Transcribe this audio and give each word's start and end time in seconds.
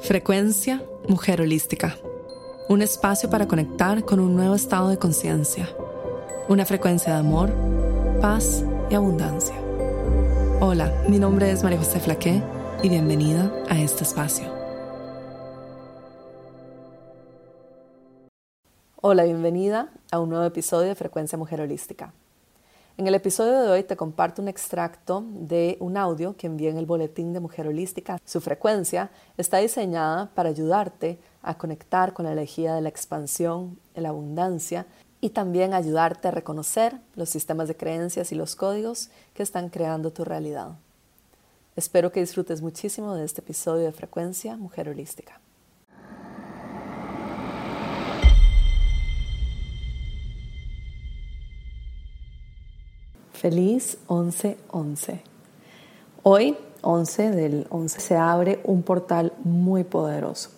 Frecuencia 0.00 0.80
Mujer 1.08 1.40
Holística. 1.40 1.96
Un 2.68 2.82
espacio 2.82 3.28
para 3.28 3.48
conectar 3.48 4.04
con 4.04 4.20
un 4.20 4.36
nuevo 4.36 4.54
estado 4.54 4.88
de 4.90 4.98
conciencia. 4.98 5.68
Una 6.48 6.64
frecuencia 6.64 7.14
de 7.14 7.18
amor, 7.18 7.52
paz 8.20 8.64
y 8.88 8.94
abundancia. 8.94 9.56
Hola, 10.60 10.94
mi 11.08 11.18
nombre 11.18 11.50
es 11.50 11.64
María 11.64 11.78
José 11.78 11.98
Flaqué 11.98 12.40
y 12.82 12.88
bienvenida 12.88 13.52
a 13.68 13.78
este 13.80 14.04
espacio. 14.04 14.46
Hola, 19.00 19.24
bienvenida 19.24 19.92
a 20.12 20.20
un 20.20 20.30
nuevo 20.30 20.44
episodio 20.44 20.88
de 20.88 20.94
Frecuencia 20.94 21.36
Mujer 21.36 21.60
Holística. 21.60 22.14
En 22.98 23.06
el 23.06 23.14
episodio 23.14 23.62
de 23.62 23.68
hoy 23.68 23.84
te 23.84 23.96
comparto 23.96 24.42
un 24.42 24.48
extracto 24.48 25.24
de 25.30 25.76
un 25.78 25.96
audio 25.96 26.36
que 26.36 26.48
envié 26.48 26.68
en 26.68 26.78
el 26.78 26.84
boletín 26.84 27.32
de 27.32 27.38
Mujer 27.38 27.68
Holística. 27.68 28.18
Su 28.24 28.40
frecuencia 28.40 29.12
está 29.36 29.58
diseñada 29.58 30.32
para 30.34 30.48
ayudarte 30.48 31.20
a 31.40 31.56
conectar 31.56 32.12
con 32.12 32.24
la 32.24 32.32
energía 32.32 32.74
de 32.74 32.80
la 32.80 32.88
expansión, 32.88 33.78
la 33.94 34.08
abundancia 34.08 34.84
y 35.20 35.30
también 35.30 35.74
ayudarte 35.74 36.26
a 36.26 36.32
reconocer 36.32 36.98
los 37.14 37.30
sistemas 37.30 37.68
de 37.68 37.76
creencias 37.76 38.32
y 38.32 38.34
los 38.34 38.56
códigos 38.56 39.10
que 39.32 39.44
están 39.44 39.68
creando 39.68 40.10
tu 40.10 40.24
realidad. 40.24 40.70
Espero 41.76 42.10
que 42.10 42.18
disfrutes 42.18 42.62
muchísimo 42.62 43.14
de 43.14 43.24
este 43.24 43.42
episodio 43.42 43.84
de 43.84 43.92
Frecuencia 43.92 44.56
Mujer 44.56 44.88
Holística. 44.88 45.40
Feliz 53.38 53.98
11-11. 54.08 55.20
Hoy, 56.24 56.56
11 56.80 57.30
del 57.30 57.66
11, 57.70 58.00
se 58.00 58.16
abre 58.16 58.58
un 58.64 58.82
portal 58.82 59.32
muy 59.44 59.84
poderoso. 59.84 60.50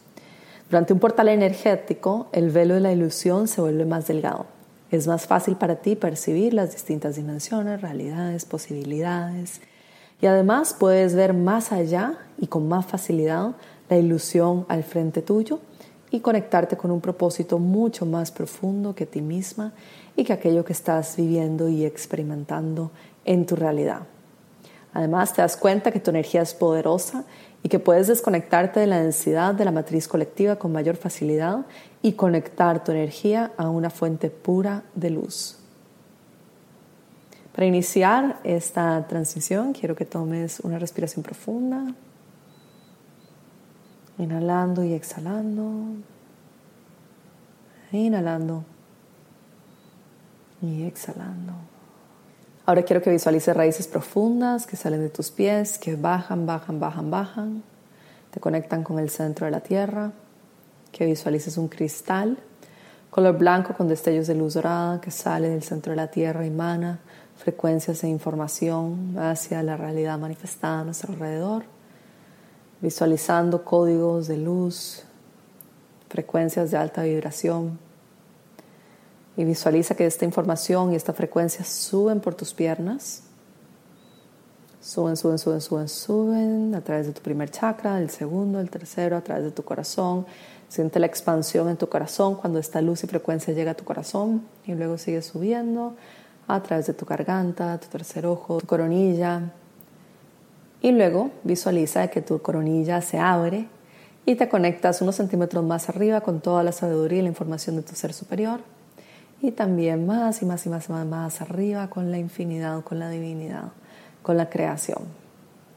Durante 0.71 0.95
un 0.95 0.99
portal 0.99 1.29
energético, 1.29 2.29
el 2.33 2.49
velo 2.49 2.73
de 2.73 2.81
la 2.81 2.93
ilusión 2.93 3.49
se 3.49 3.61
vuelve 3.61 3.85
más 3.85 4.07
delgado. 4.07 4.47
Es 4.91 5.07
más 5.07 5.27
fácil 5.27 5.57
para 5.57 5.77
ti 5.77 5.95
percibir 5.95 6.55
las 6.55 6.73
distintas 6.73 7.17
dimensiones, 7.17 7.83
realidades, 7.83 8.47
posibilidades. 8.47 9.61
Y 10.23 10.27
además 10.27 10.75
puedes 10.79 11.15
ver 11.15 11.35
más 11.35 11.73
allá 11.73 12.15
y 12.39 12.47
con 12.47 12.67
más 12.67 12.87
facilidad 12.87 13.57
la 13.91 13.99
ilusión 13.99 14.65
al 14.71 14.85
frente 14.85 15.21
tuyo 15.21 15.61
y 16.11 16.21
conectarte 16.21 16.79
con 16.79 16.91
un 16.91 17.03
propósito 17.03 17.59
mucho 17.59 18.07
más 18.07 18.31
profundo 18.31 18.95
que 18.95 19.05
ti 19.05 19.21
misma 19.21 19.75
y 20.21 20.25
que 20.25 20.35
aquello 20.35 20.67
que 20.67 20.75
estás 20.75 21.17
viviendo 21.17 21.71
y 21.71 21.87
experimentando 21.87 22.91
en 23.25 23.47
tu 23.47 23.57
realidad. 23.57 24.03
Además, 24.93 25.33
te 25.33 25.41
das 25.41 25.57
cuenta 25.57 25.93
que 25.93 25.99
tu 25.99 26.11
energía 26.11 26.43
es 26.43 26.53
poderosa 26.53 27.25
y 27.63 27.71
que 27.71 27.79
puedes 27.79 28.07
desconectarte 28.07 28.81
de 28.81 28.87
la 28.87 29.01
densidad 29.01 29.55
de 29.55 29.65
la 29.65 29.73
matriz 29.73 30.09
colectiva 30.09 30.57
con 30.57 30.73
mayor 30.73 30.97
facilidad 30.97 31.65
y 32.03 32.13
conectar 32.13 32.85
tu 32.85 32.93
energía 32.93 33.53
a 33.57 33.71
una 33.71 33.89
fuente 33.89 34.29
pura 34.29 34.83
de 34.95 35.09
luz. 35.09 35.57
Para 37.55 37.65
iniciar 37.65 38.41
esta 38.45 39.07
transición, 39.09 39.73
quiero 39.73 39.97
que 39.97 40.05
tomes 40.05 40.61
una 40.61 40.79
respiración 40.79 41.23
profunda, 41.23 41.95
inhalando 44.19 44.85
y 44.85 44.93
exhalando, 44.93 45.95
inhalando 47.91 48.65
y 50.63 50.85
exhalando. 50.85 51.53
Ahora 52.67 52.83
quiero 52.83 53.03
que 53.03 53.11
visualices 53.11 53.57
raíces 53.57 53.89
profundas 53.89 54.67
que 54.67 54.77
salen 54.77 55.01
de 55.01 55.09
tus 55.09 55.31
pies, 55.31 55.79
que 55.79 55.97
bajan, 55.97 56.47
bajan, 56.47 56.79
bajan, 56.79 57.11
bajan, 57.11 57.63
te 58.31 58.41
conectan 58.41 58.85
con 58.85 58.99
el 58.99 59.11
centro 59.11 59.47
de 59.47 59.51
la 59.51 59.61
tierra, 59.61 60.13
que 60.93 61.07
visualices 61.07 61.57
un 61.57 61.69
cristal 61.69 62.39
color 63.11 63.37
blanco 63.37 63.75
con 63.75 63.89
destellos 63.89 64.29
de 64.29 64.37
luz 64.37 64.55
dorada 64.55 65.01
que 65.01 65.11
sale 65.11 65.49
del 65.49 65.63
centro 65.63 65.91
de 65.91 65.97
la 65.97 66.07
tierra 66.07 66.45
y 66.45 66.49
emana 66.49 67.01
frecuencias 67.37 68.05
e 68.05 68.09
información 68.09 69.17
hacia 69.19 69.63
la 69.63 69.77
realidad 69.77 70.19
manifestada 70.19 70.81
a 70.81 70.85
nuestro 70.85 71.13
alrededor, 71.13 71.65
visualizando 72.81 73.65
códigos 73.65 74.29
de 74.29 74.37
luz, 74.37 75.05
frecuencias 76.09 76.71
de 76.71 76.77
alta 76.77 77.03
vibración 77.03 77.79
y 79.41 79.45
visualiza 79.47 79.95
que 79.95 80.05
esta 80.05 80.27
información 80.27 80.93
y 80.93 80.97
esta 80.97 81.15
frecuencia 81.15 81.65
suben 81.65 82.21
por 82.21 82.35
tus 82.35 82.53
piernas. 82.53 83.23
Suben, 84.83 85.17
suben, 85.17 85.39
suben, 85.39 85.63
suben, 85.63 85.89
suben 85.89 86.75
a 86.75 86.83
través 86.83 87.07
de 87.07 87.15
tu 87.15 87.23
primer 87.23 87.51
chakra, 87.51 87.99
el 87.99 88.11
segundo, 88.11 88.61
el 88.61 88.69
tercero, 88.69 89.17
a 89.17 89.23
través 89.23 89.45
de 89.45 89.51
tu 89.51 89.63
corazón. 89.63 90.27
Siente 90.69 91.01
la 91.01 91.07
expansión 91.07 91.71
en 91.71 91.79
tu 91.79 91.89
corazón 91.89 92.35
cuando 92.35 92.59
esta 92.59 92.83
luz 92.83 93.03
y 93.03 93.07
frecuencia 93.07 93.55
llega 93.55 93.71
a 93.71 93.75
tu 93.75 93.85
corazón 93.85 94.43
y 94.67 94.75
luego 94.75 94.99
sigue 94.99 95.23
subiendo 95.23 95.95
a 96.47 96.63
través 96.63 96.87
de 96.87 96.93
tu 96.93 97.07
garganta, 97.07 97.81
tu 97.81 97.89
tercer 97.89 98.27
ojo, 98.27 98.59
tu 98.59 98.67
coronilla. 98.67 99.53
Y 100.83 100.93
luego 100.93 101.31
visualiza 101.45 102.09
que 102.09 102.21
tu 102.21 102.43
coronilla 102.43 103.01
se 103.01 103.19
abre 103.19 103.69
y 104.27 104.35
te 104.35 104.51
conectas 104.51 105.01
unos 105.01 105.17
centímetros 105.17 105.65
más 105.65 105.89
arriba 105.89 106.21
con 106.21 106.43
toda 106.43 106.63
la 106.63 106.73
sabiduría 106.73 107.21
y 107.21 107.23
la 107.23 107.29
información 107.29 107.77
de 107.77 107.83
tu 107.83 107.95
ser 107.95 108.13
superior 108.13 108.61
y 109.43 109.53
también 109.53 110.07
más 110.07 110.43
y 110.43 110.47
más 110.47 110.67
y 110.67 110.69
más 110.69 110.89
y 110.89 110.93
más, 110.93 111.07
más 111.07 111.41
arriba 111.41 111.89
con 111.89 112.11
la 112.11 112.19
infinidad, 112.19 112.83
con 112.83 112.99
la 112.99 113.09
divinidad, 113.09 113.73
con 114.23 114.37
la 114.37 114.51
creación. 114.51 115.21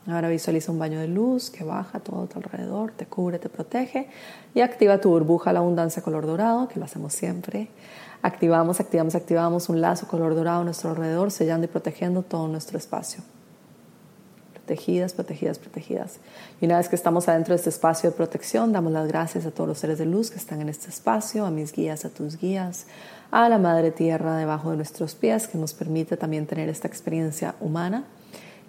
Ahora 0.06 0.28
visualiza 0.28 0.72
un 0.72 0.80
baño 0.80 1.00
de 1.00 1.08
luz 1.08 1.50
que 1.50 1.64
baja 1.64 2.00
todo 2.00 2.24
a 2.24 2.28
tu 2.28 2.38
alrededor, 2.38 2.92
te 2.92 3.06
cubre, 3.06 3.40
te 3.40 3.48
protege 3.48 4.10
y 4.54 4.60
activa 4.60 5.00
tu 5.00 5.10
burbuja 5.10 5.54
la 5.54 5.60
abundancia 5.60 6.04
color 6.04 6.26
dorado, 6.26 6.68
que 6.68 6.78
lo 6.78 6.86
hacemos 6.86 7.14
siempre. 7.14 7.70
Activamos, 8.22 8.82
activamos, 8.82 9.16
activamos 9.16 9.70
un 9.70 9.80
lazo 9.80 10.08
color 10.08 10.36
dorado 10.36 10.62
a 10.62 10.64
nuestro 10.66 10.90
alrededor, 10.90 11.32
sellando 11.32 11.66
y 11.66 11.68
protegiendo 11.70 12.22
todo 12.22 12.50
nuestro 12.50 12.78
espacio. 12.78 13.24
Protegidas, 14.54 15.14
protegidas, 15.14 15.58
protegidas. 15.58 16.20
Y 16.60 16.66
una 16.66 16.78
vez 16.78 16.90
que 16.90 16.96
estamos 16.96 17.30
adentro 17.30 17.54
de 17.54 17.58
este 17.58 17.70
espacio 17.70 18.10
de 18.10 18.16
protección, 18.16 18.74
damos 18.74 18.92
las 18.92 19.08
gracias 19.08 19.46
a 19.46 19.52
todos 19.52 19.70
los 19.70 19.78
seres 19.78 20.00
de 20.00 20.06
luz 20.06 20.32
que 20.32 20.38
están 20.38 20.62
en 20.62 20.68
este 20.68 20.90
espacio, 20.90 21.46
a 21.46 21.52
mis 21.52 21.72
guías, 21.72 22.04
a 22.04 22.10
tus 22.10 22.38
guías, 22.38 22.88
a 23.34 23.50
la 23.50 23.58
Madre 23.58 23.90
Tierra 23.90 24.38
debajo 24.38 24.70
de 24.70 24.78
nuestros 24.78 25.16
pies, 25.16 25.48
que 25.48 25.58
nos 25.58 25.74
permite 25.74 26.18
también 26.18 26.46
tener 26.46 26.70
esta 26.70 26.88
experiencia 26.88 27.56
humana, 27.60 28.04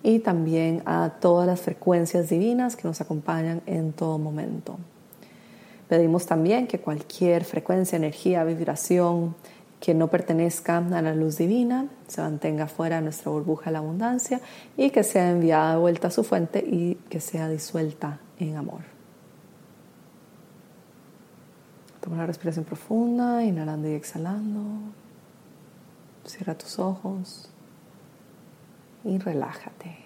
y 0.03 0.21
también 0.21 0.83
a 0.87 1.11
todas 1.21 1.47
las 1.47 1.61
frecuencias 1.61 2.31
divinas 2.31 2.75
que 2.75 2.89
nos 2.89 3.03
acompañan 3.03 3.61
en 3.67 3.93
todo 3.93 4.19
momento. 4.19 4.79
Pedimos 5.87 6.25
también 6.25 6.67
que 6.67 6.81
cualquier 6.81 7.45
frecuencia, 7.45 7.97
energía, 7.97 8.43
vibración 8.45 9.35
que 9.81 9.93
no 9.93 10.09
pertenezca 10.09 10.79
a 10.79 11.03
la 11.03 11.15
luz 11.15 11.37
divina 11.37 11.89
se 12.09 12.23
mantenga 12.23 12.67
fuera 12.67 12.97
de 12.97 13.03
nuestra 13.03 13.31
burbuja 13.33 13.67
de 13.67 13.73
la 13.73 13.79
abundancia 13.81 14.41
y 14.79 14.89
que 14.89 15.03
sea 15.03 15.31
enviada 15.31 15.75
de 15.75 15.81
vuelta 15.81 16.09
a 16.09 16.11
su 16.11 16.25
fuente 16.25 16.61
y 16.61 16.95
que 17.11 17.21
sea 17.21 17.51
disuelta 17.51 18.19
en 18.39 18.57
amor. 18.57 18.94
Toma 22.04 22.16
una 22.16 22.26
respiración 22.26 22.66
profunda, 22.66 23.42
inhalando 23.42 23.88
y 23.88 23.92
exhalando. 23.92 24.60
Cierra 26.26 26.54
tus 26.54 26.78
ojos 26.78 27.48
y 29.04 29.16
relájate. 29.16 29.97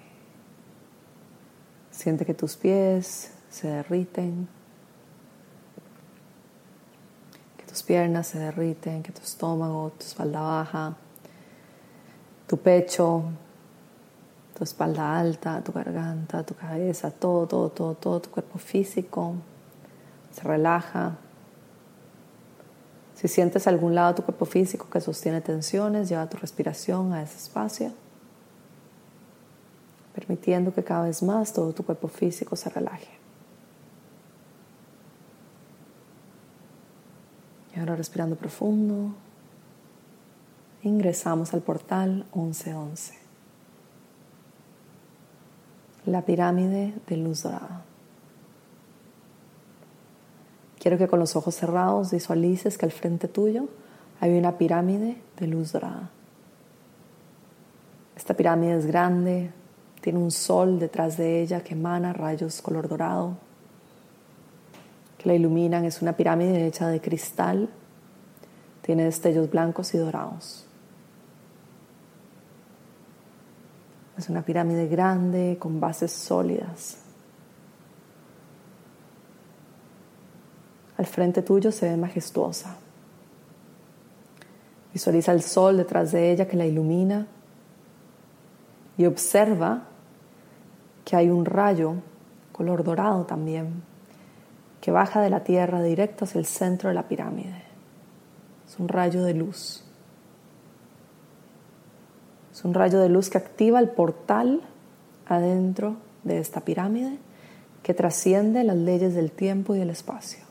Siente 1.91 2.25
que 2.25 2.35
tus 2.35 2.57
pies 2.57 3.33
se 3.51 3.67
derriten, 3.67 4.47
que 7.57 7.67
tus 7.67 7.83
piernas 7.83 8.29
se 8.29 8.39
derriten, 8.39 9.03
que 9.03 9.11
tu 9.11 9.23
estómago, 9.23 9.91
tu 9.99 10.05
espalda 10.07 10.41
baja, 10.41 10.97
tu 12.47 12.59
pecho, 12.59 13.25
tu 14.57 14.63
espalda 14.63 15.19
alta, 15.19 15.65
tu 15.65 15.73
garganta, 15.73 16.45
tu 16.45 16.55
cabeza, 16.55 17.11
todo, 17.11 17.49
todo, 17.49 17.71
todo, 17.71 17.95
todo 17.97 18.21
tu 18.21 18.31
cuerpo 18.31 18.61
físico 18.61 19.35
se 20.31 20.43
relaja. 20.45 21.17
Si 23.19 23.27
sientes 23.27 23.67
algún 23.67 23.97
lado 23.97 24.15
tu 24.15 24.23
cuerpo 24.23 24.45
físico 24.45 24.89
que 24.89 25.01
sostiene 25.01 25.41
tensiones, 25.41 26.09
lleva 26.09 26.29
tu 26.29 26.37
respiración 26.37 27.13
a 27.13 27.21
ese 27.21 27.37
espacio, 27.37 27.91
permitiendo 30.15 30.73
que 30.73 30.85
cada 30.85 31.03
vez 31.03 31.21
más 31.25 31.53
todo 31.53 31.73
tu 31.73 31.85
cuerpo 31.85 32.07
físico 32.07 32.55
se 32.55 32.71
relaje. 32.71 33.09
Y 37.75 37.81
ahora 37.81 37.97
respirando 37.97 38.37
profundo, 38.37 39.13
ingresamos 40.85 41.53
al 41.55 41.63
portal 41.63 42.25
1111, 42.37 43.15
la 46.07 46.23
pirámide 46.23 46.95
de 47.09 47.17
luz 47.17 47.43
dorada. 47.43 47.88
Quiero 50.79 50.99
que 50.99 51.09
con 51.09 51.19
los 51.19 51.35
ojos 51.37 51.57
cerrados 51.57 52.13
visualices 52.13 52.79
que 52.79 52.87
al 52.87 52.93
frente 52.93 53.29
tuyo 53.29 53.69
hay 54.21 54.39
una 54.39 54.59
pirámide 54.59 55.21
de 55.39 55.47
luz 55.47 55.73
dorada. 55.73 56.11
Esta 58.17 58.35
pirámide 58.35 58.77
es 58.77 58.87
grande, 58.87 59.51
tiene 60.01 60.19
un 60.19 60.31
sol 60.31 60.79
detrás 60.79 61.17
de 61.17 61.43
ella 61.43 61.63
que 61.63 61.75
emana 61.75 62.13
rayos 62.13 62.63
color 62.63 62.89
dorado. 62.89 63.37
que 65.19 65.29
la 65.29 65.35
iluminan. 65.35 65.85
Es 65.85 66.01
una 66.01 66.13
pirámide 66.13 66.67
hecha 66.67 66.87
de 66.89 67.01
cristal. 67.01 67.69
Tiene 68.83 69.05
destellos 69.05 69.51
blancos 69.51 69.93
y 69.95 69.99
dorados. 69.99 70.65
Es 74.17 74.29
una 74.29 74.43
pirámide 74.43 74.87
grande 74.87 75.57
con 75.59 75.81
bases 75.81 76.13
sólidas. 76.13 76.99
Al 80.99 81.07
frente 81.07 81.43
tuyo 81.43 81.73
se 81.73 81.89
ve 81.89 81.97
majestuosa. 81.97 82.77
Visualiza 84.93 85.33
el 85.33 85.43
sol 85.43 85.77
detrás 85.77 86.13
de 86.13 86.33
ella 86.33 86.49
que 86.49 86.57
la 86.57 86.67
ilumina 86.67 87.27
y 88.97 89.07
observa 89.07 89.85
que 91.05 91.17
hay 91.17 91.31
un 91.31 91.45
rayo 91.45 91.95
color 92.53 92.83
dorado 92.83 93.25
también 93.25 93.83
que 94.81 94.91
baja 94.91 95.21
de 95.21 95.31
la 95.31 95.45
tierra 95.45 95.83
directo 95.83 96.25
hacia 96.25 96.41
el 96.41 96.47
centro 96.47 96.89
de 96.89 96.95
la 96.95 97.07
pirámide. 97.07 97.63
Es 98.67 98.79
un 98.79 98.89
rayo 98.89 99.23
de 99.23 99.35
luz. 99.35 99.85
Es 102.53 102.65
un 102.65 102.75
rayo 102.75 103.01
de 103.01 103.09
luz 103.09 103.31
que 103.31 103.39
activa 103.39 103.79
el 103.79 103.89
portal 103.89 104.63
adentro 105.27 105.97
de 106.25 106.39
esta 106.39 106.61
pirámide 106.61 107.19
que 107.83 107.95
trasciende 107.95 108.65
las 108.65 108.77
leyes 108.77 109.15
del 109.15 109.31
tiempo 109.31 109.75
y 109.75 109.79
del 109.79 109.91
espacio. 109.91 110.48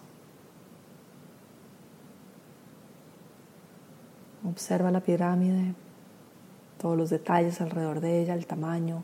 Observa 4.49 4.91
la 4.91 5.01
pirámide, 5.01 5.73
todos 6.79 6.97
los 6.97 7.09
detalles 7.09 7.59
alrededor 7.59 7.99
de 7.99 8.21
ella, 8.21 8.33
el 8.33 8.45
tamaño. 8.45 9.03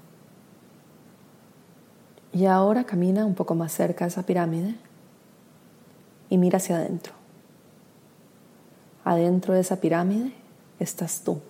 Y 2.31 2.45
ahora 2.45 2.85
camina 2.85 3.25
un 3.25 3.35
poco 3.35 3.53
más 3.53 3.73
cerca 3.73 4.05
de 4.05 4.09
esa 4.09 4.25
pirámide 4.25 4.75
y 6.29 6.37
mira 6.37 6.57
hacia 6.57 6.77
adentro. 6.77 7.13
Adentro 9.03 9.53
de 9.53 9.59
esa 9.59 9.81
pirámide 9.81 10.33
estás 10.79 11.21
tú, 11.23 11.41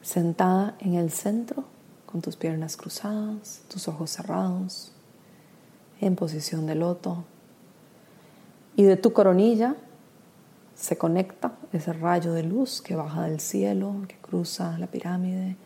sentada 0.00 0.76
en 0.78 0.94
el 0.94 1.10
centro 1.10 1.64
con 2.06 2.22
tus 2.22 2.36
piernas 2.36 2.76
cruzadas, 2.76 3.62
tus 3.68 3.88
ojos 3.88 4.10
cerrados, 4.10 4.92
en 6.00 6.14
posición 6.14 6.66
de 6.66 6.76
loto. 6.76 7.24
Y 8.76 8.84
de 8.84 8.96
tu 8.96 9.12
coronilla 9.12 9.74
se 10.78 10.96
conecta 10.96 11.52
ese 11.72 11.92
rayo 11.92 12.32
de 12.32 12.44
luz 12.44 12.80
que 12.80 12.94
baja 12.94 13.24
del 13.24 13.40
cielo, 13.40 13.96
que 14.06 14.14
cruza 14.16 14.78
la 14.78 14.86
pirámide, 14.86 15.56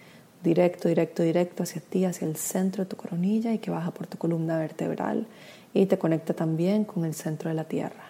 directo, 0.43 0.89
directo, 0.89 1.23
directo 1.23 1.65
hacia 1.65 1.83
ti, 1.83 2.07
hacia 2.07 2.27
el 2.27 2.37
centro 2.37 2.85
de 2.85 2.89
tu 2.89 2.97
coronilla 2.97 3.53
y 3.53 3.59
que 3.59 3.71
baja 3.71 3.91
por 3.91 4.07
tu 4.07 4.17
columna 4.17 4.57
vertebral 4.59 5.27
y 5.75 5.85
te 5.85 5.99
conecta 5.99 6.33
también 6.33 6.85
con 6.85 7.05
el 7.05 7.15
centro 7.15 7.51
de 7.51 7.55
la 7.55 7.65
tierra. 7.65 8.05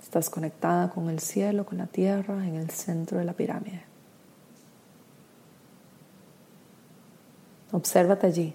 Estás 0.00 0.30
conectada 0.30 0.90
con 0.90 1.10
el 1.10 1.18
cielo, 1.18 1.66
con 1.66 1.78
la 1.78 1.86
tierra, 1.86 2.46
en 2.46 2.54
el 2.54 2.70
centro 2.70 3.18
de 3.18 3.24
la 3.24 3.32
pirámide. 3.32 3.82
Obsérvate 7.72 8.28
allí, 8.28 8.54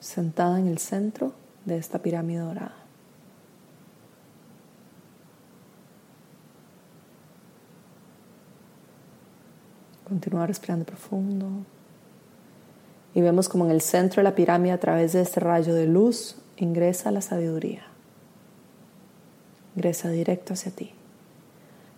sentada 0.00 0.58
en 0.58 0.66
el 0.66 0.78
centro 0.78 1.34
de 1.66 1.76
esta 1.76 1.98
pirámide 1.98 2.40
dorada. 2.40 2.81
Continúa 10.12 10.46
respirando 10.46 10.84
profundo. 10.84 11.48
Y 13.14 13.22
vemos 13.22 13.48
como 13.48 13.64
en 13.64 13.70
el 13.70 13.80
centro 13.80 14.20
de 14.20 14.24
la 14.24 14.34
pirámide, 14.34 14.72
a 14.72 14.78
través 14.78 15.14
de 15.14 15.22
este 15.22 15.40
rayo 15.40 15.72
de 15.72 15.86
luz, 15.86 16.36
ingresa 16.58 17.10
la 17.10 17.22
sabiduría. 17.22 17.80
Ingresa 19.74 20.10
directo 20.10 20.52
hacia 20.52 20.70
ti, 20.70 20.90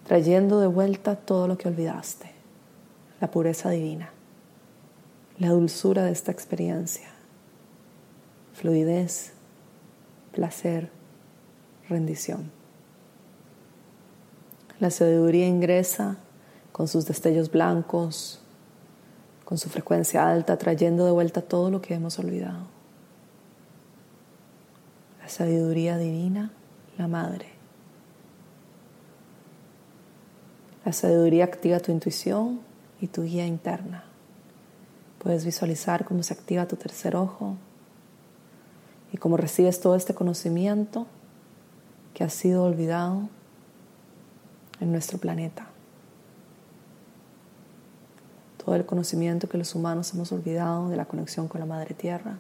trayendo 0.07 0.61
de 0.61 0.69
vuelta 0.69 1.17
todo 1.17 1.49
lo 1.49 1.59
que 1.59 1.67
olvidaste, 1.67 2.31
la 3.21 3.33
pureza 3.33 3.71
divina, 3.71 4.11
la 5.41 5.49
dulzura 5.49 6.05
de 6.05 6.13
esta 6.13 6.31
experiencia, 6.31 7.09
fluidez, 8.53 9.33
placer, 10.31 10.89
rendición. 11.89 12.53
La 14.79 14.93
sabiduría 14.93 15.49
ingresa 15.49 16.19
con 16.75 16.89
sus 16.89 17.07
destellos 17.07 17.53
blancos, 17.53 18.41
con 19.45 19.59
su 19.59 19.69
frecuencia 19.69 20.29
alta, 20.29 20.59
trayendo 20.59 21.05
de 21.05 21.13
vuelta 21.13 21.41
todo 21.41 21.71
lo 21.71 21.81
que 21.81 21.95
hemos 21.95 22.19
olvidado. 22.19 22.67
La 25.23 25.29
sabiduría 25.29 25.97
divina, 25.99 26.51
la 26.99 27.07
madre. 27.07 27.47
La 30.85 30.93
sabiduría 30.93 31.45
activa 31.45 31.79
tu 31.79 31.93
intuición 31.93 32.59
y 33.01 33.07
tu 33.07 33.23
guía 33.23 33.47
interna. 33.47 34.03
Puedes 35.21 35.45
visualizar 35.45 36.05
cómo 36.05 36.25
se 36.25 36.35
activa 36.35 36.67
tu 36.67 36.75
tercer 36.75 37.15
ojo 37.15 37.55
y 39.13 39.17
cómo 39.19 39.37
recibes 39.37 39.79
todo 39.79 39.95
este 39.95 40.13
conocimiento 40.13 41.07
que 42.15 42.25
ha 42.25 42.31
sido 42.31 42.65
olvidado 42.65 43.29
en 44.81 44.91
nuestro 44.91 45.19
planeta 45.19 45.69
todo 48.65 48.77
el 48.77 48.87
conocimiento 48.87 49.49
que 49.49 49.59
los 49.59 49.75
humanos 49.75 50.13
hemos 50.15 50.33
olvidado 50.33 50.89
de 50.89 50.97
la 50.97 51.05
conexión 51.05 51.49
con 51.49 51.61
la 51.61 51.67
Madre 51.67 51.95
Tierra 51.95 52.39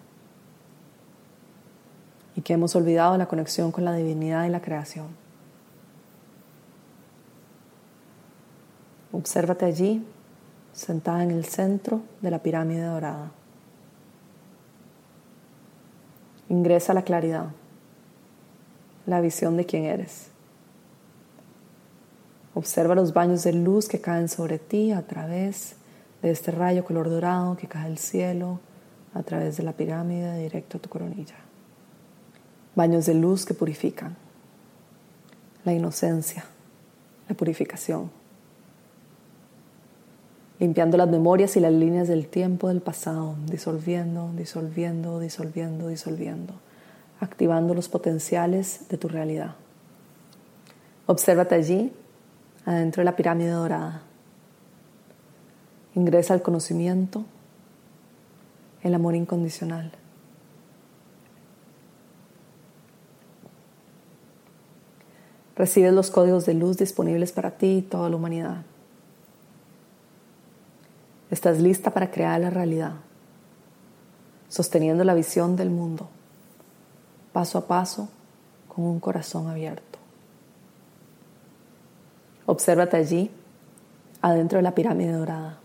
y 2.34 2.40
que 2.40 2.54
hemos 2.54 2.74
olvidado 2.74 3.16
la 3.18 3.26
conexión 3.26 3.70
con 3.70 3.84
la 3.84 3.94
divinidad 3.94 4.46
y 4.46 4.48
la 4.48 4.62
creación. 4.62 5.08
Obsérvate 9.12 9.66
allí, 9.66 10.04
sentada 10.72 11.22
en 11.22 11.30
el 11.30 11.44
centro 11.44 12.00
de 12.20 12.30
la 12.30 12.40
pirámide 12.40 12.82
dorada. 12.84 13.30
Ingresa 16.48 16.94
la 16.94 17.02
claridad, 17.02 17.46
la 19.06 19.20
visión 19.20 19.56
de 19.56 19.66
quién 19.66 19.84
eres. 19.84 20.28
Observa 22.54 22.94
los 22.94 23.12
baños 23.12 23.44
de 23.44 23.52
luz 23.52 23.88
que 23.88 24.00
caen 24.00 24.28
sobre 24.28 24.58
ti 24.58 24.90
a 24.90 25.02
través 25.02 25.76
de 26.24 26.30
este 26.30 26.50
rayo 26.50 26.86
color 26.86 27.10
dorado 27.10 27.54
que 27.54 27.68
cae 27.68 27.84
del 27.84 27.98
cielo 27.98 28.58
a 29.12 29.22
través 29.22 29.58
de 29.58 29.62
la 29.62 29.72
pirámide 29.72 30.38
directo 30.38 30.78
a 30.78 30.80
tu 30.80 30.88
coronilla. 30.88 31.34
Baños 32.74 33.04
de 33.04 33.12
luz 33.12 33.44
que 33.44 33.52
purifican. 33.52 34.16
La 35.64 35.74
inocencia, 35.74 36.46
la 37.28 37.34
purificación. 37.34 38.10
Limpiando 40.58 40.96
las 40.96 41.08
memorias 41.10 41.56
y 41.56 41.60
las 41.60 41.72
líneas 41.72 42.08
del 42.08 42.26
tiempo 42.26 42.68
del 42.68 42.80
pasado, 42.80 43.36
disolviendo, 43.46 44.32
disolviendo, 44.34 45.20
disolviendo, 45.20 45.88
disolviendo, 45.88 46.54
activando 47.20 47.74
los 47.74 47.90
potenciales 47.90 48.88
de 48.88 48.96
tu 48.96 49.08
realidad. 49.08 49.56
Obsérvate 51.04 51.54
allí, 51.54 51.92
adentro 52.64 53.02
de 53.02 53.04
la 53.04 53.16
pirámide 53.16 53.50
dorada 53.50 54.04
Ingresa 55.94 56.34
al 56.34 56.42
conocimiento, 56.42 57.24
el 58.82 58.94
amor 58.94 59.14
incondicional. 59.14 59.92
Recibes 65.56 65.92
los 65.92 66.10
códigos 66.10 66.46
de 66.46 66.54
luz 66.54 66.76
disponibles 66.78 67.30
para 67.32 67.52
ti 67.52 67.78
y 67.78 67.82
toda 67.82 68.10
la 68.10 68.16
humanidad. 68.16 68.62
Estás 71.30 71.60
lista 71.60 71.92
para 71.92 72.10
crear 72.10 72.40
la 72.40 72.50
realidad, 72.50 72.94
sosteniendo 74.48 75.04
la 75.04 75.14
visión 75.14 75.56
del 75.56 75.70
mundo, 75.70 76.08
paso 77.32 77.58
a 77.58 77.66
paso, 77.66 78.08
con 78.68 78.84
un 78.84 78.98
corazón 78.98 79.48
abierto. 79.48 79.98
Obsérvate 82.46 82.96
allí, 82.96 83.30
adentro 84.20 84.58
de 84.58 84.62
la 84.62 84.74
pirámide 84.74 85.12
dorada. 85.12 85.60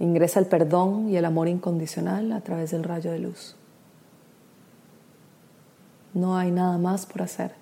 Ingresa 0.00 0.40
el 0.40 0.46
perdón 0.46 1.10
y 1.10 1.16
el 1.16 1.26
amor 1.26 1.46
incondicional 1.46 2.32
a 2.32 2.40
través 2.40 2.70
del 2.70 2.84
rayo 2.84 3.12
de 3.12 3.18
luz. 3.18 3.54
No 6.14 6.36
hay 6.36 6.50
nada 6.50 6.78
más 6.78 7.06
por 7.06 7.22
hacer. 7.22 7.54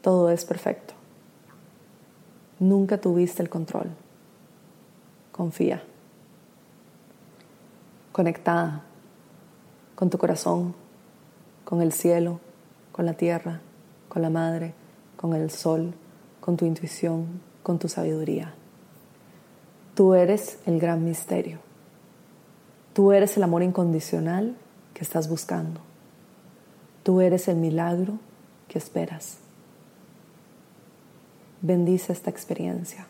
Todo 0.00 0.30
es 0.30 0.44
perfecto. 0.44 0.94
Nunca 2.58 2.98
tuviste 2.98 3.42
el 3.42 3.50
control. 3.50 3.90
Confía. 5.32 5.82
Conectada 8.10 8.82
con 9.94 10.08
tu 10.08 10.16
corazón, 10.16 10.74
con 11.64 11.82
el 11.82 11.92
cielo, 11.92 12.40
con 12.90 13.04
la 13.04 13.12
tierra, 13.12 13.60
con 14.08 14.22
la 14.22 14.30
madre, 14.30 14.72
con 15.16 15.34
el 15.34 15.50
sol, 15.50 15.92
con 16.40 16.56
tu 16.56 16.64
intuición, 16.64 17.42
con 17.62 17.78
tu 17.78 17.88
sabiduría. 17.88 18.54
Tú 19.96 20.12
eres 20.12 20.58
el 20.66 20.78
gran 20.78 21.06
misterio. 21.06 21.58
Tú 22.92 23.12
eres 23.12 23.38
el 23.38 23.42
amor 23.42 23.62
incondicional 23.62 24.54
que 24.92 25.02
estás 25.02 25.26
buscando. 25.26 25.80
Tú 27.02 27.22
eres 27.22 27.48
el 27.48 27.56
milagro 27.56 28.18
que 28.68 28.76
esperas. 28.76 29.38
Bendice 31.62 32.12
esta 32.12 32.28
experiencia. 32.28 33.06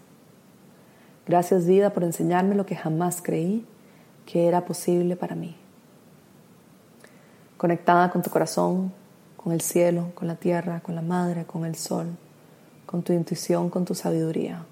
Gracias 1.26 1.66
vida 1.66 1.90
por 1.90 2.04
enseñarme 2.04 2.54
lo 2.54 2.66
que 2.66 2.76
jamás 2.76 3.20
creí 3.20 3.66
que 4.24 4.46
era 4.46 4.64
posible 4.64 5.16
para 5.16 5.34
mí. 5.34 5.56
Conectada 7.56 8.12
con 8.12 8.22
tu 8.22 8.30
corazón, 8.30 8.92
con 9.36 9.52
el 9.52 9.60
cielo, 9.60 10.12
con 10.14 10.28
la 10.28 10.36
tierra, 10.36 10.78
con 10.78 10.94
la 10.94 11.02
madre, 11.02 11.46
con 11.46 11.64
el 11.64 11.74
sol, 11.74 12.06
con 12.86 13.02
tu 13.02 13.12
intuición, 13.12 13.70
con 13.70 13.84
tu 13.84 13.96
sabiduría. 13.96 14.64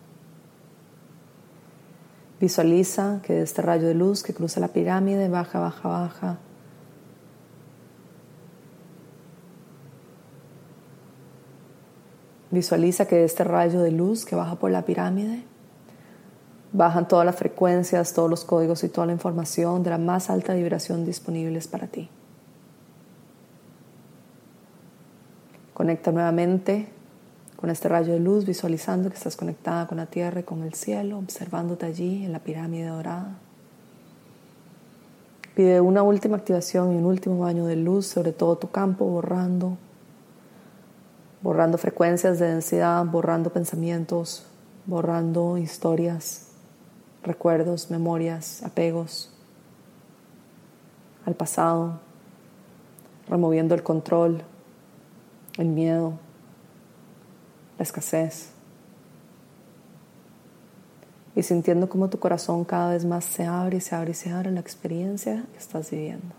Visualiza 2.40 3.20
que 3.22 3.42
este 3.42 3.62
rayo 3.62 3.86
de 3.86 3.94
luz 3.94 4.22
que 4.22 4.34
cruza 4.34 4.60
la 4.60 4.68
pirámide, 4.68 5.28
baja, 5.28 5.60
baja, 5.60 5.88
baja. 5.88 6.38
Visualiza 12.50 13.06
que 13.06 13.24
este 13.24 13.44
rayo 13.44 13.80
de 13.82 13.90
luz 13.90 14.24
que 14.24 14.36
baja 14.36 14.56
por 14.56 14.70
la 14.70 14.82
pirámide, 14.82 15.42
bajan 16.72 17.08
todas 17.08 17.24
las 17.26 17.36
frecuencias, 17.36 18.14
todos 18.14 18.30
los 18.30 18.44
códigos 18.44 18.84
y 18.84 18.88
toda 18.88 19.06
la 19.06 19.12
información 19.12 19.82
de 19.82 19.90
la 19.90 19.98
más 19.98 20.30
alta 20.30 20.54
vibración 20.54 21.04
disponibles 21.04 21.66
para 21.66 21.86
ti. 21.86 22.08
Conecta 25.72 26.12
nuevamente 26.12 26.88
con 27.64 27.70
este 27.70 27.88
rayo 27.88 28.12
de 28.12 28.20
luz, 28.20 28.44
visualizando 28.44 29.08
que 29.08 29.16
estás 29.16 29.36
conectada 29.36 29.86
con 29.86 29.96
la 29.96 30.04
tierra 30.04 30.40
y 30.40 30.42
con 30.42 30.62
el 30.64 30.74
cielo, 30.74 31.16
observándote 31.16 31.86
allí 31.86 32.22
en 32.22 32.30
la 32.30 32.40
pirámide 32.40 32.88
dorada. 32.88 33.38
Pide 35.54 35.80
una 35.80 36.02
última 36.02 36.36
activación 36.36 36.92
y 36.92 36.96
un 36.96 37.06
último 37.06 37.38
baño 37.38 37.64
de 37.64 37.76
luz 37.76 38.06
sobre 38.06 38.32
todo 38.32 38.58
tu 38.58 38.70
campo, 38.70 39.06
borrando, 39.06 39.78
borrando 41.40 41.78
frecuencias 41.78 42.38
de 42.38 42.48
densidad, 42.48 43.02
borrando 43.06 43.48
pensamientos, 43.48 44.44
borrando 44.84 45.56
historias, 45.56 46.48
recuerdos, 47.22 47.90
memorias, 47.90 48.62
apegos 48.62 49.32
al 51.24 51.34
pasado, 51.34 51.98
removiendo 53.26 53.74
el 53.74 53.82
control, 53.82 54.42
el 55.56 55.68
miedo, 55.68 56.18
la 57.78 57.82
escasez. 57.82 58.50
Y 61.36 61.42
sintiendo 61.42 61.88
cómo 61.88 62.08
tu 62.08 62.18
corazón 62.18 62.64
cada 62.64 62.90
vez 62.90 63.04
más 63.04 63.24
se 63.24 63.44
abre 63.44 63.78
y 63.78 63.80
se 63.80 63.94
abre 63.94 64.12
y 64.12 64.14
se 64.14 64.30
abre 64.30 64.50
la 64.52 64.60
experiencia 64.60 65.44
que 65.52 65.58
estás 65.58 65.90
viviendo. 65.90 66.34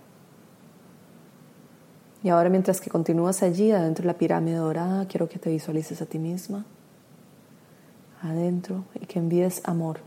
Y 2.23 2.29
ahora 2.29 2.49
mientras 2.49 2.81
que 2.81 2.89
continúas 2.89 3.43
allí 3.43 3.71
adentro 3.71 4.03
de 4.03 4.07
la 4.07 4.17
pirámide 4.17 4.55
dorada, 4.55 5.05
quiero 5.07 5.29
que 5.29 5.37
te 5.37 5.51
visualices 5.51 6.01
a 6.01 6.05
ti 6.05 6.17
misma, 6.17 6.65
adentro, 8.21 8.85
y 8.95 9.05
que 9.05 9.19
envíes 9.19 9.61
amor. 9.65 9.99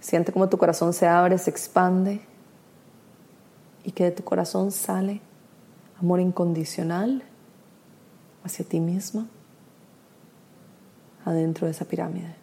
Siente 0.00 0.32
cómo 0.32 0.48
tu 0.48 0.58
corazón 0.58 0.92
se 0.92 1.06
abre, 1.06 1.38
se 1.38 1.48
expande, 1.48 2.20
y 3.84 3.92
que 3.92 4.04
de 4.04 4.10
tu 4.10 4.24
corazón 4.24 4.72
sale 4.72 5.20
amor 5.98 6.20
incondicional 6.20 7.22
hacia 8.44 8.64
ti 8.64 8.80
misma 8.80 9.26
adentro 11.24 11.66
de 11.66 11.72
esa 11.72 11.84
pirámide. 11.84 12.34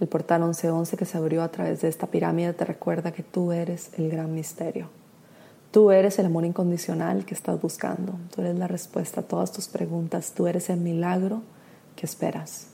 El 0.00 0.08
portal 0.08 0.42
1111 0.42 0.96
que 0.96 1.04
se 1.04 1.16
abrió 1.16 1.42
a 1.42 1.50
través 1.50 1.80
de 1.80 1.88
esta 1.88 2.06
pirámide 2.06 2.52
te 2.52 2.64
recuerda 2.64 3.12
que 3.12 3.22
tú 3.22 3.52
eres 3.52 3.90
el 3.96 4.10
gran 4.10 4.34
misterio. 4.34 4.88
Tú 5.70 5.90
eres 5.90 6.18
el 6.18 6.26
amor 6.26 6.44
incondicional 6.44 7.24
que 7.24 7.34
estás 7.34 7.60
buscando. 7.60 8.14
Tú 8.34 8.42
eres 8.42 8.56
la 8.58 8.68
respuesta 8.68 9.22
a 9.22 9.24
todas 9.24 9.50
tus 9.50 9.66
preguntas. 9.66 10.32
Tú 10.32 10.46
eres 10.46 10.68
el 10.70 10.78
milagro 10.78 11.42
que 11.96 12.06
esperas. 12.06 12.68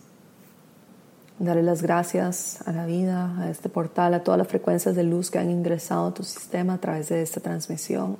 Darle 1.38 1.62
las 1.62 1.82
gracias 1.82 2.66
a 2.66 2.72
la 2.72 2.84
vida, 2.84 3.38
a 3.38 3.48
este 3.48 3.68
portal, 3.68 4.12
a 4.12 4.22
todas 4.22 4.36
las 4.36 4.48
frecuencias 4.48 4.94
de 4.94 5.04
luz 5.04 5.30
que 5.30 5.38
han 5.38 5.50
ingresado 5.50 6.08
a 6.08 6.14
tu 6.14 6.24
sistema 6.24 6.74
a 6.74 6.78
través 6.78 7.08
de 7.08 7.22
esta 7.22 7.40
transmisión 7.40 8.18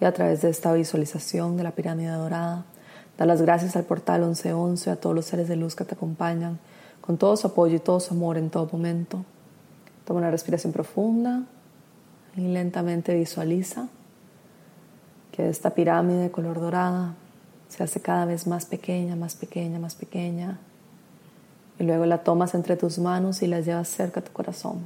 y 0.00 0.04
a 0.04 0.12
través 0.12 0.40
de 0.42 0.48
esta 0.48 0.72
visualización 0.72 1.56
de 1.56 1.62
la 1.62 1.72
pirámide 1.72 2.10
dorada. 2.10 2.64
Da 3.18 3.26
las 3.26 3.42
gracias 3.42 3.76
al 3.76 3.84
portal 3.84 4.22
1111, 4.22 4.90
a 4.90 4.96
todos 4.96 5.14
los 5.14 5.26
seres 5.26 5.46
de 5.48 5.56
luz 5.56 5.76
que 5.76 5.84
te 5.84 5.94
acompañan, 5.94 6.58
con 7.02 7.18
todo 7.18 7.36
su 7.36 7.48
apoyo 7.48 7.76
y 7.76 7.80
todo 7.80 8.00
su 8.00 8.14
amor 8.14 8.38
en 8.38 8.48
todo 8.48 8.68
momento. 8.72 9.24
Toma 10.06 10.20
una 10.20 10.30
respiración 10.30 10.72
profunda 10.72 11.42
y 12.34 12.40
lentamente 12.40 13.14
visualiza 13.14 13.88
que 15.32 15.48
esta 15.48 15.70
pirámide 15.70 16.22
de 16.22 16.30
color 16.30 16.60
dorada 16.60 17.14
se 17.68 17.82
hace 17.82 18.00
cada 18.00 18.24
vez 18.24 18.46
más 18.46 18.64
pequeña, 18.64 19.16
más 19.16 19.36
pequeña, 19.36 19.78
más 19.78 19.94
pequeña. 19.94 20.58
Y 21.78 21.84
luego 21.84 22.06
la 22.06 22.24
tomas 22.24 22.54
entre 22.54 22.76
tus 22.76 22.98
manos 22.98 23.42
y 23.42 23.46
la 23.46 23.60
llevas 23.60 23.88
cerca 23.88 24.20
a 24.20 24.24
tu 24.24 24.32
corazón, 24.32 24.80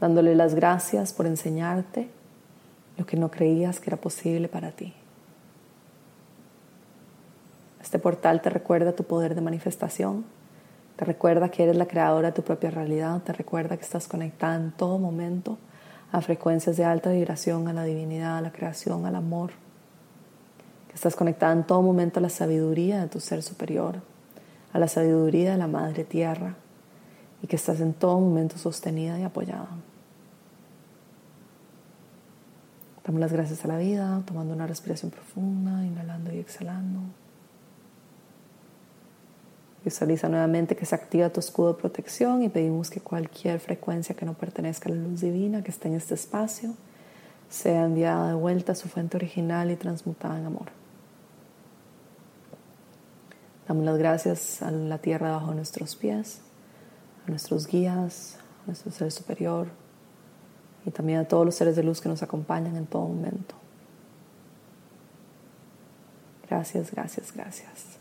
dándole 0.00 0.36
las 0.36 0.54
gracias 0.54 1.12
por 1.12 1.26
enseñarte 1.26 2.08
lo 2.98 3.06
que 3.06 3.16
no 3.16 3.30
creías 3.30 3.80
que 3.80 3.88
era 3.88 3.96
posible 3.96 4.48
para 4.48 4.72
ti. 4.72 4.92
Este 7.80 7.98
portal 7.98 8.42
te 8.42 8.50
recuerda 8.50 8.92
tu 8.92 9.04
poder 9.04 9.34
de 9.34 9.40
manifestación, 9.40 10.24
te 10.96 11.04
recuerda 11.04 11.48
que 11.48 11.62
eres 11.62 11.76
la 11.76 11.86
creadora 11.86 12.28
de 12.28 12.34
tu 12.34 12.42
propia 12.42 12.70
realidad, 12.70 13.22
te 13.22 13.32
recuerda 13.32 13.76
que 13.76 13.84
estás 13.84 14.08
conectada 14.08 14.56
en 14.56 14.72
todo 14.72 14.98
momento 14.98 15.56
a 16.10 16.20
frecuencias 16.20 16.76
de 16.76 16.84
alta 16.84 17.12
vibración, 17.12 17.68
a 17.68 17.72
la 17.72 17.84
divinidad, 17.84 18.36
a 18.36 18.40
la 18.40 18.50
creación, 18.50 19.06
al 19.06 19.14
amor, 19.14 19.52
que 20.88 20.94
estás 20.94 21.14
conectada 21.14 21.52
en 21.52 21.64
todo 21.64 21.80
momento 21.82 22.18
a 22.18 22.22
la 22.22 22.30
sabiduría 22.30 23.00
de 23.00 23.08
tu 23.08 23.20
ser 23.20 23.44
superior, 23.44 24.00
a 24.72 24.78
la 24.80 24.88
sabiduría 24.88 25.52
de 25.52 25.58
la 25.58 25.68
Madre 25.68 26.02
Tierra 26.02 26.56
y 27.42 27.46
que 27.46 27.56
estás 27.56 27.80
en 27.80 27.94
todo 27.94 28.18
momento 28.18 28.58
sostenida 28.58 29.20
y 29.20 29.22
apoyada. 29.22 29.68
Damos 33.08 33.22
las 33.22 33.32
gracias 33.32 33.64
a 33.64 33.68
la 33.68 33.78
vida, 33.78 34.22
tomando 34.26 34.52
una 34.52 34.66
respiración 34.66 35.10
profunda, 35.10 35.82
inhalando 35.82 36.30
y 36.30 36.40
exhalando. 36.40 37.00
Visualiza 39.82 40.28
nuevamente 40.28 40.76
que 40.76 40.84
se 40.84 40.94
activa 40.94 41.30
tu 41.30 41.40
escudo 41.40 41.72
de 41.72 41.80
protección 41.80 42.42
y 42.42 42.50
pedimos 42.50 42.90
que 42.90 43.00
cualquier 43.00 43.60
frecuencia 43.60 44.14
que 44.14 44.26
no 44.26 44.34
pertenezca 44.34 44.90
a 44.90 44.92
la 44.92 45.00
luz 45.00 45.22
divina 45.22 45.62
que 45.62 45.70
esté 45.70 45.88
en 45.88 45.94
este 45.94 46.12
espacio 46.12 46.74
sea 47.48 47.86
enviada 47.86 48.28
de 48.28 48.34
vuelta 48.34 48.72
a 48.72 48.74
su 48.74 48.90
fuente 48.90 49.16
original 49.16 49.70
y 49.70 49.76
transmutada 49.76 50.38
en 50.38 50.44
amor. 50.44 50.66
Damos 53.66 53.86
las 53.86 53.96
gracias 53.96 54.60
a 54.60 54.70
la 54.70 54.98
tierra 54.98 55.30
bajo 55.30 55.54
nuestros 55.54 55.96
pies, 55.96 56.42
a 57.26 57.30
nuestros 57.30 57.68
guías, 57.68 58.36
a 58.64 58.66
nuestro 58.66 58.92
ser 58.92 59.10
superior, 59.10 59.68
y 60.88 60.90
también 60.90 61.18
a 61.18 61.24
todos 61.24 61.44
los 61.44 61.54
seres 61.54 61.76
de 61.76 61.82
luz 61.82 62.00
que 62.00 62.08
nos 62.08 62.22
acompañan 62.22 62.74
en 62.76 62.86
todo 62.86 63.06
momento. 63.06 63.54
Gracias, 66.48 66.90
gracias, 66.90 67.30
gracias. 67.34 67.98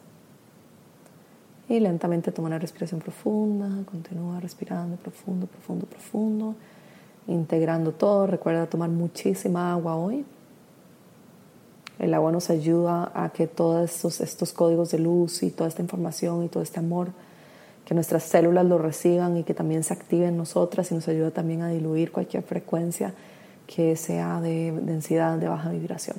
Y 1.67 1.82
lentamente 1.82 2.32
toma 2.32 2.48
una 2.48 2.60
respiración 2.60 3.01
profunda, 3.01 3.70
continúa 3.84 4.39
respirando 4.39 4.96
profundo, 4.96 5.48
profundo, 5.48 5.86
profundo, 5.86 6.56
integrando 7.27 7.91
todo. 7.91 8.25
Recuerda 8.25 8.67
tomar 8.67 8.89
muchísima 8.89 9.74
agua 9.74 9.98
hoy. 9.98 10.25
El 12.00 12.13
agua 12.13 12.32
nos 12.32 12.50
ayuda 12.50 13.12
a 13.13 13.29
que 13.32 13.48
todos 13.48 13.91
estos, 13.91 14.22
estos 14.22 14.53
códigos 14.53 14.91
de 14.91 15.00
luz 15.00 15.44
y 15.44 15.51
toda 15.51 15.67
esta 15.67 15.82
información 15.82 16.46
y 16.46 16.48
todo 16.48 16.63
este 16.63 16.79
amor 16.79 17.10
que 17.88 17.94
nuestras 17.94 18.24
células 18.24 18.65
lo 18.65 18.77
reciban 18.77 19.38
y 19.38 19.44
que 19.44 19.53
también 19.53 19.82
se 19.82 19.94
active 19.94 20.27
en 20.27 20.36
nosotras 20.36 20.91
y 20.91 20.96
nos 20.96 21.08
ayuda 21.08 21.32
también 21.32 21.62
a 21.62 21.70
diluir 21.70 22.12
cualquier 22.12 22.44
frecuencia 22.44 23.13
que 23.65 23.96
sea 23.96 24.41
de 24.41 24.74
densidad 24.74 25.38
de 25.38 25.48
baja 25.48 25.70
vibración. 25.70 26.17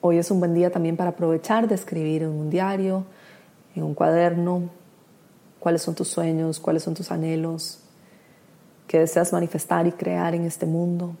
Hoy 0.00 0.16
es 0.16 0.30
un 0.30 0.38
buen 0.38 0.54
día 0.54 0.70
también 0.70 0.96
para 0.96 1.10
aprovechar 1.10 1.68
de 1.68 1.74
escribir 1.74 2.22
en 2.22 2.30
un 2.30 2.48
diario, 2.48 3.04
en 3.76 3.82
un 3.82 3.92
cuaderno, 3.92 4.70
cuáles 5.58 5.82
son 5.82 5.94
tus 5.94 6.08
sueños, 6.08 6.58
cuáles 6.58 6.82
son 6.82 6.94
tus 6.94 7.10
anhelos, 7.10 7.82
qué 8.86 9.00
deseas 9.00 9.30
manifestar 9.30 9.86
y 9.86 9.92
crear 9.92 10.34
en 10.34 10.46
este 10.46 10.64
mundo, 10.64 11.16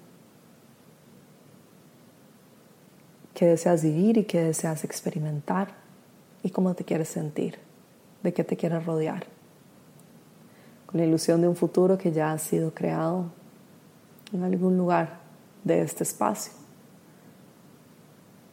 qué 3.34 3.44
deseas 3.44 3.82
vivir 3.82 4.16
y 4.16 4.24
qué 4.24 4.44
deseas 4.44 4.82
experimentar 4.82 5.79
y 6.42 6.50
cómo 6.50 6.74
te 6.74 6.84
quieres 6.84 7.08
sentir, 7.08 7.58
de 8.22 8.32
qué 8.32 8.44
te 8.44 8.56
quieres 8.56 8.84
rodear, 8.84 9.26
con 10.86 11.00
la 11.00 11.06
ilusión 11.06 11.40
de 11.40 11.48
un 11.48 11.56
futuro 11.56 11.98
que 11.98 12.12
ya 12.12 12.32
ha 12.32 12.38
sido 12.38 12.72
creado 12.74 13.26
en 14.32 14.42
algún 14.42 14.76
lugar 14.76 15.20
de 15.64 15.82
este 15.82 16.04
espacio 16.04 16.52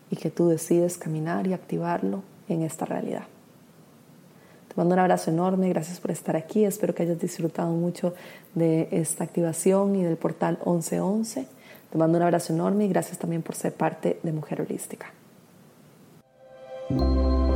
y 0.10 0.16
que 0.16 0.30
tú 0.30 0.48
decides 0.48 0.98
caminar 0.98 1.48
y 1.48 1.54
activarlo 1.54 2.24
en 2.48 2.64
esta 2.64 2.86
realidad. 2.86 3.24
Te 4.68 4.76
mando 4.76 4.94
un 4.94 5.00
abrazo 5.00 5.32
enorme, 5.32 5.70
gracias 5.70 6.00
por 6.00 6.12
estar 6.12 6.36
aquí, 6.36 6.64
espero 6.64 6.94
que 6.94 7.04
hayas 7.04 7.20
disfrutado 7.20 7.72
mucho 7.72 8.14
de 8.54 8.88
esta 8.92 9.24
activación 9.24 9.96
y 9.96 10.04
del 10.04 10.18
portal 10.18 10.60
1111. 10.66 11.48
Te 11.90 11.98
mando 11.98 12.18
un 12.18 12.24
abrazo 12.24 12.54
enorme 12.54 12.86
y 12.86 12.90
gracias 12.90 13.18
también 13.18 13.42
por 13.42 13.56
ser 13.56 13.74
parte 13.74 14.20
de 14.24 14.32
Mujer 14.32 14.62
Holística. 14.62 15.08